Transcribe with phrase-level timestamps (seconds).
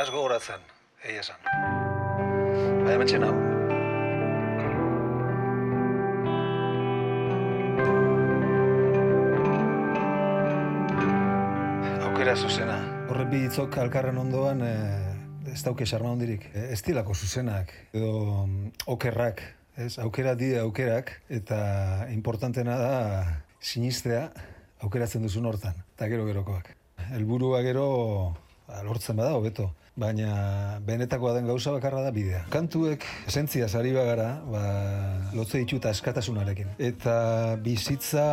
[0.00, 0.62] naz gogoratzen,
[1.04, 1.42] egia esan.
[2.86, 3.36] Baina mentxe nago.
[12.08, 12.80] Aukera zuzena.
[13.10, 14.72] Horre bi hitzok alkarren ondoan, e,
[15.52, 16.48] ez dauke xarma hondirik.
[16.54, 19.44] E, ez dilako zuzenak, edo mm, okerrak,
[19.76, 21.64] ez, aukera di aukerak, eta
[22.16, 22.94] importantena da
[23.60, 24.30] sinistea
[24.80, 26.78] aukeratzen duzun hortan, eta gero gerokoak.
[27.10, 27.90] Helburua gero
[28.86, 29.70] lortzen bada, hobeto.
[30.00, 32.44] Baina benetakoa den gauza bakarra da bidea.
[32.52, 34.62] Kantuek esentzia sari bagara, ba,
[35.36, 36.72] lotze dituta eskatasunarekin.
[36.78, 38.24] Eta bizitza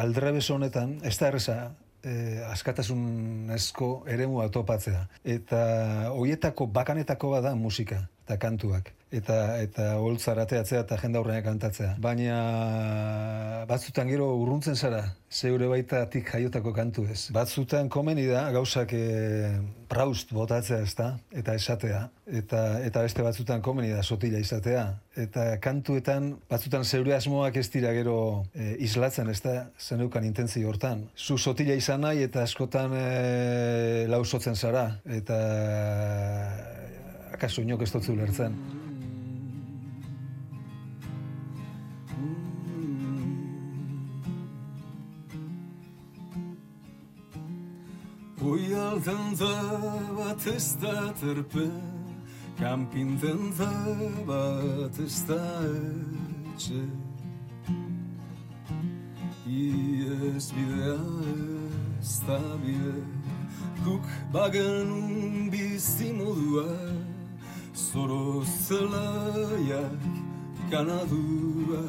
[0.00, 1.58] aldrebes honetan, ez da erresa,
[2.04, 5.04] eh, askatasunezko eremua topatzea.
[5.24, 5.60] Eta
[6.14, 11.94] hoietako bakanetako bada musika eta kantuak eta eta holtzarateatzea eta jende aurrean kantatzea.
[12.02, 12.38] Baina
[13.70, 17.28] batzutan gero urruntzen zara, zeure baitatik jaiotako kantu ez.
[17.34, 19.04] Batzutan komeni da gauzak e,
[19.90, 22.02] praust botatzea ez da, eta esatea.
[22.24, 24.84] Eta, eta beste batzutan komeni da sotila izatea.
[25.20, 28.18] Eta kantuetan batzutan zeure asmoak ez dira gero
[28.54, 31.06] e, islatzen ez da zeneukan intentzi hortan.
[31.16, 34.88] Zu sotila izan nahi eta askotan e, lausotzen zara.
[35.04, 35.38] Eta
[37.34, 38.54] akaso inok ez dutzu lertzen.
[48.44, 49.32] Ui aldan
[50.16, 51.64] bat ez da terpe
[52.58, 53.72] Kampinten da
[54.28, 55.40] bat ez da
[56.52, 56.82] etxe
[59.48, 61.00] Iez bidea
[62.00, 63.00] ez da bide
[63.84, 66.68] Guk bagenun bizi modua
[67.94, 70.02] Zoro zelaiak
[70.68, 71.82] kanadua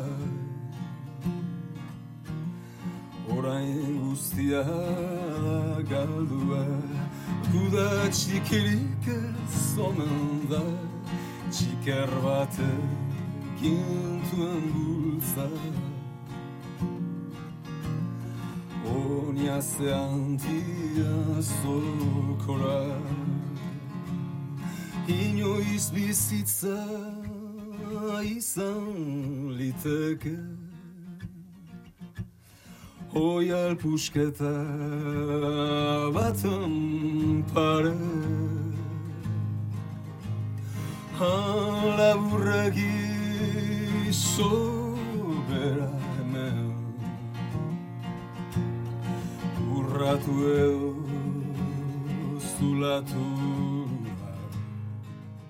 [3.35, 4.61] Orain guztia
[5.89, 6.61] galdua
[7.49, 10.61] Guda txikirik ez omen da.
[11.49, 12.69] Txiker bate
[13.57, 15.49] gintuen bultza.
[18.93, 19.57] Onia
[25.05, 26.85] zeantia zokora Inoiz bizitza
[28.23, 30.37] izan liteke
[33.13, 34.53] Oial pusketa
[36.13, 37.95] baten pare
[41.17, 42.91] Hala burregi
[44.11, 46.73] sobera hemen
[49.71, 50.95] Urratu edo
[52.57, 53.34] zulatu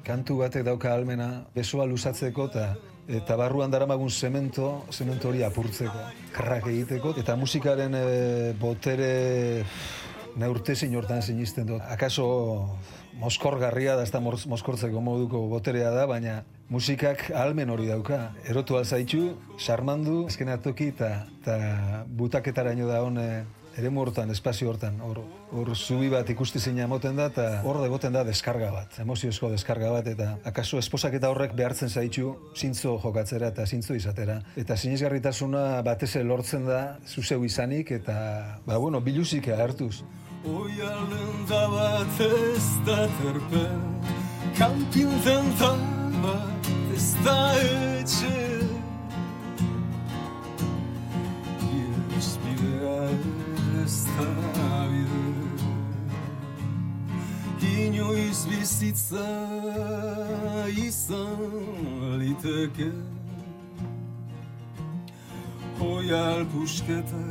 [0.06, 2.66] Kantu batek dauka almena, besoa luzatzeko eta
[3.06, 8.06] eta barruan daramagun zemento, zemento hori apurtzeko, karrak egiteko, eta musikaren e,
[8.58, 9.64] botere
[10.42, 11.84] neurtezin hortan sinisten dut.
[11.90, 12.26] Akaso
[13.22, 16.40] moskorgarria da, ez da moskortzeko moduko boterea da, baina
[16.70, 18.32] musikak almen hori dauka.
[18.50, 21.60] Erotu alzaitu, sarmandu, azken atoki, eta
[22.18, 23.30] butaketaraino da hone
[23.78, 25.22] ere hortan, espazio hortan, hor,
[25.52, 29.92] hor zubi bat ikusti zeina moten da, eta hor egoten da deskarga bat, emoziozko deskarga
[29.92, 34.40] bat, eta akaso esposak eta horrek behartzen zaitu zintzo jokatzera eta zintzo izatera.
[34.56, 40.04] Eta sinizgarritasuna batez lortzen da zuzeu izanik, eta, ba, bueno, biluzik hartuz.
[40.46, 40.78] Oi
[41.50, 43.66] da bat ez da terpe,
[44.58, 45.54] kanpinten
[46.22, 48.46] bat ez da etxe,
[53.86, 55.26] da bide
[57.86, 59.28] Inoiz bizitza
[60.78, 62.90] izan liteke
[65.80, 67.24] Hoial pusketa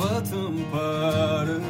[0.00, 1.60] baten pare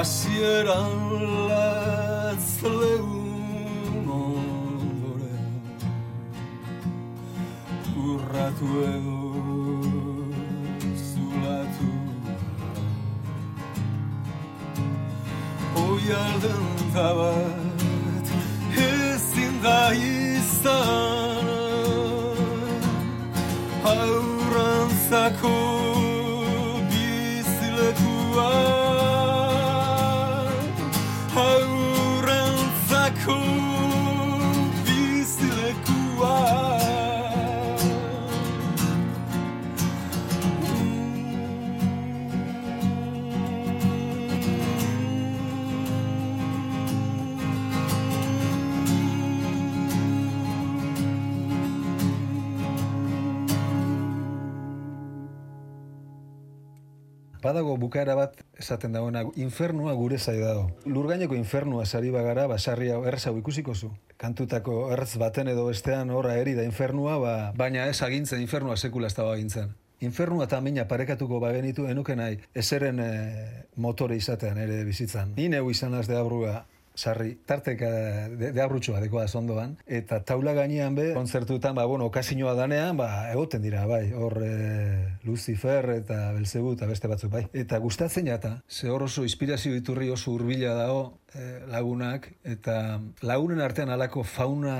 [0.00, 1.00] Asieran
[1.48, 5.52] latz lehun ondoren
[8.08, 9.19] Urratu edo
[16.10, 18.26] yardım tabat
[18.78, 21.46] Ezin da izan
[23.84, 24.88] Auran
[57.40, 60.66] Badago bukaera bat esaten dagoena, infernua gure zai dago.
[60.84, 63.88] Lurgaineko infernua sari bagara, basarri hau errez hau ikusiko zu.
[64.20, 69.08] Kantutako errez baten edo bestean horra eri da infernua, ba, baina ez agintzen infernua sekula
[69.08, 69.72] ez dago agintzen.
[70.04, 73.08] Infernua eta mina parekatuko bagenitu enuke nahi, ezeren e,
[73.76, 75.32] motore izatean ere bizitzan.
[75.36, 76.64] Ni neu izan az de abrua,
[77.00, 77.88] sarri, tarteka
[78.36, 83.08] de, de abrutxoa dekoa zondoan, eta taula gainean be, kontzertuetan, ba, bueno, okasinoa danean, ba,
[83.32, 84.52] egoten dira, bai, hor e,
[85.24, 87.44] Lucifer eta Belzebu eta beste batzuk, bai.
[87.56, 91.02] Eta gustatzen jata, ze hor oso inspirazio iturri oso urbila dago
[91.32, 94.76] e, lagunak, eta lagunen artean alako fauna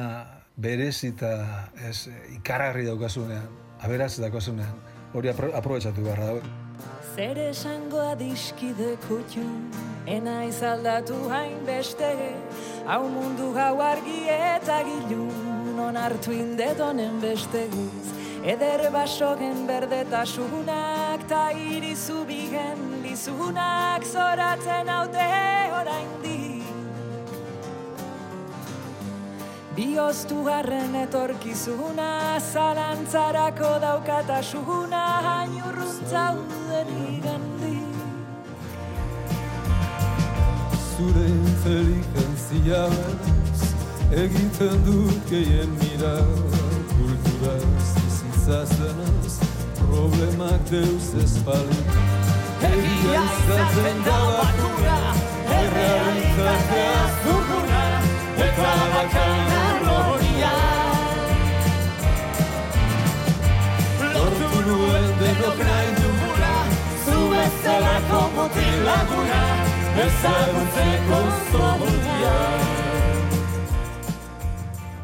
[0.60, 3.48] berez eta ez, ikararri daukasunean,
[3.80, 4.76] aberaz daukasunean,
[5.14, 6.69] hori apro, aprobetsatu beharra dago.
[7.16, 9.42] Zer esango adiskide kutxu,
[10.06, 12.10] ena izaldatu hain beste,
[12.86, 15.26] hau mundu gau argi eta gilu,
[15.74, 18.12] non hartu indetonen beste guz.
[18.52, 25.26] Eder basogen berdetasunak, ta irizu bigen lizunak, zoratzen haute
[25.80, 26.38] orain di.
[29.74, 36.26] Bioztu garren etorkizuna, zalantzarako daukatasuna, hain urruntza
[41.00, 43.60] Zure inteligentziaz
[44.22, 46.16] egiten dut gehien mira
[46.90, 49.34] kulturaz bizitzaz denaz
[49.78, 51.90] problemak deuz espalik
[52.72, 54.79] egia izaten da bakura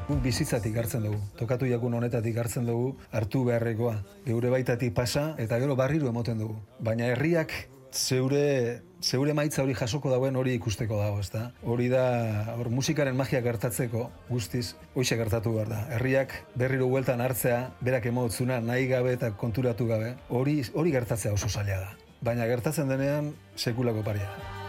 [0.07, 3.99] Guk bizitzatik hartzen dugu, tokatu jakun honetatik hartzen dugu, hartu beharrekoa.
[4.25, 6.57] Geure baitatik pasa eta gero barriro emoten dugu.
[6.81, 7.53] Baina herriak
[7.93, 11.51] zeure zeure maitza hori jasoko dauen hori ikusteko dago, ezta?
[11.63, 15.85] Hori da, hor musikaren magia gertatzeko guztiz hoxe gertatu behar da.
[15.99, 21.53] Herriak berriro bueltan hartzea, berak emotzuna nahi gabe eta konturatu gabe, hori hori gertatzea oso
[21.53, 21.97] zaila da.
[22.25, 24.65] Baina gertatzen denean sekulako paria.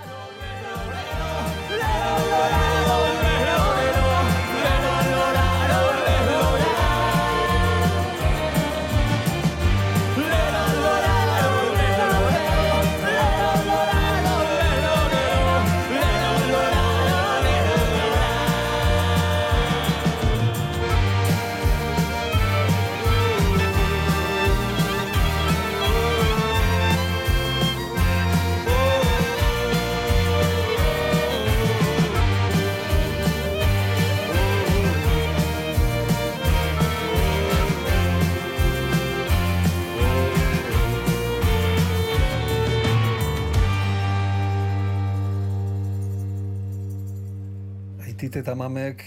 [48.17, 49.03] Aitit eta mamek,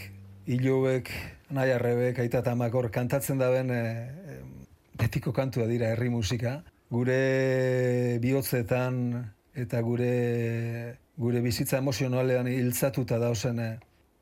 [0.47, 1.09] hilobek,
[1.51, 3.81] nahi arrebek, aita eta amak hor kantatzen daben e,
[5.01, 6.53] betiko kantua dira herri musika.
[6.95, 9.01] Gure bihotzetan
[9.65, 10.13] eta gure
[11.19, 13.69] gure bizitza emozionalean hiltzatuta dauzen e,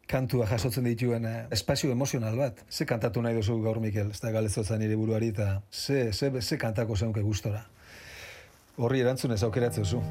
[0.09, 2.65] kantua jasotzen dituen e, espazio emozional bat.
[2.73, 6.57] Ze kantatu nahi duzu gaur Mikel, ez da galezotzen nire buruari eta ze, ze, ze
[6.57, 7.67] kantako zeunke gustora.
[8.79, 10.03] Horri erantzun ez aukeratzen zu.